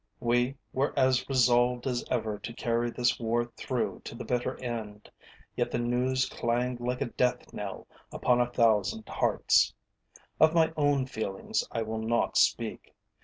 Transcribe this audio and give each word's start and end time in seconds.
We 0.19 0.57
were 0.73 0.97
as 0.97 1.29
resolved 1.29 1.85
as 1.85 2.03
ever 2.09 2.39
to 2.39 2.53
carry 2.53 2.89
this 2.89 3.19
war 3.19 3.45
through 3.55 4.01
to 4.05 4.15
the 4.15 4.25
bitter 4.25 4.59
end, 4.59 5.11
yet 5.55 5.69
the 5.69 5.77
news 5.77 6.25
clanged 6.27 6.79
like 6.79 7.01
a 7.01 7.05
death 7.11 7.53
knell 7.53 7.85
upon 8.11 8.41
a 8.41 8.49
thousand 8.49 9.07
hearts. 9.07 9.75
Of 10.39 10.55
my 10.55 10.73
own 10.75 11.05
feelings 11.05 11.63
I 11.71 11.83
will 11.83 12.01
not 12.01 12.35
speak. 12.35 12.95